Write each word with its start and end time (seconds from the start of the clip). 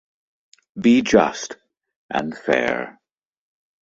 Be 0.81 1.03
just 1.03 1.57
and 2.09 2.35
fair. 2.35 2.99